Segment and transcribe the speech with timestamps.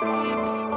[0.00, 0.69] Música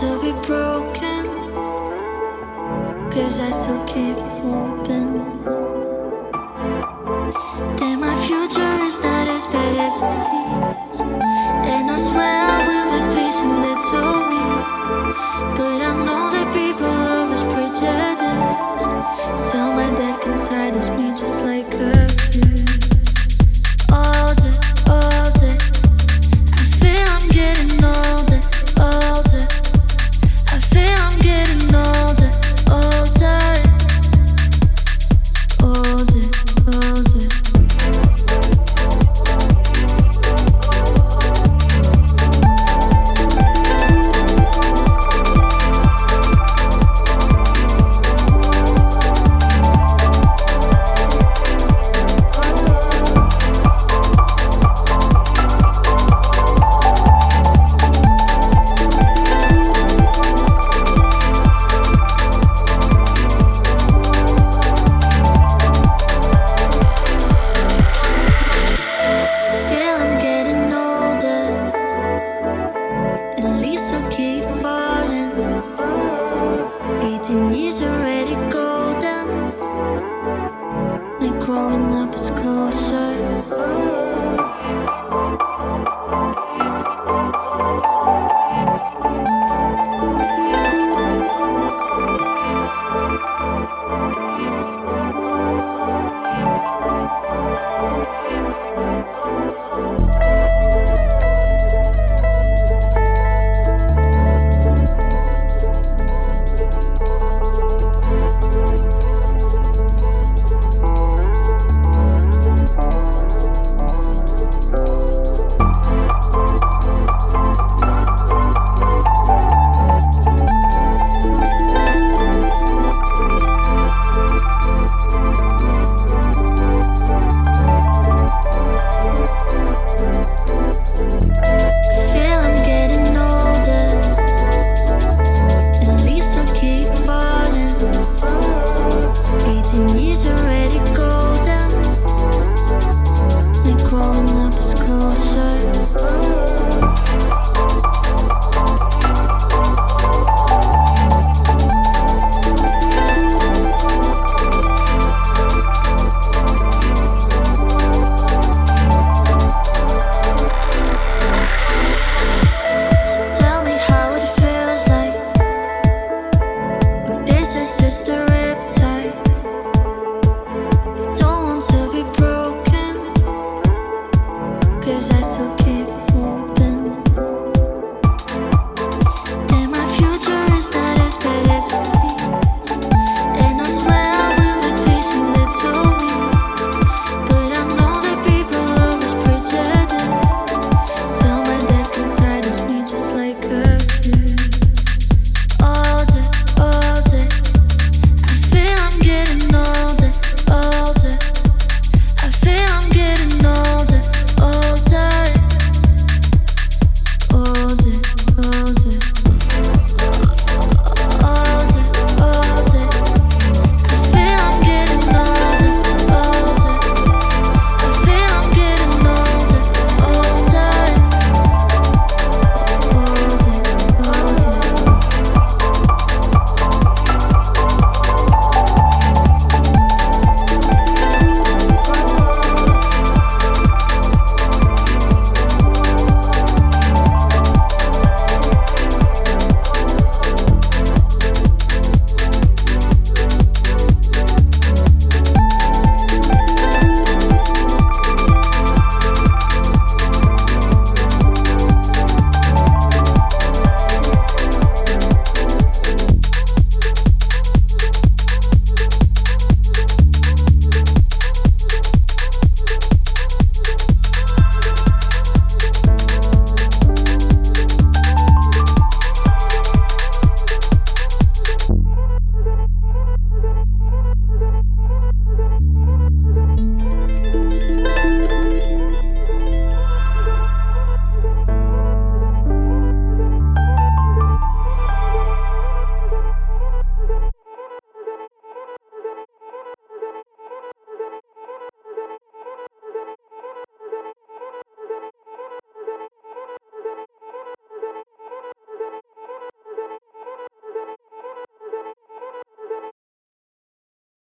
[0.00, 1.24] to be broken.
[3.12, 5.22] Cause I still keep hoping.
[7.78, 11.00] That my future is not as bad as it seems.
[11.00, 14.44] And I swear I will be patient, they told me.
[15.56, 15.83] But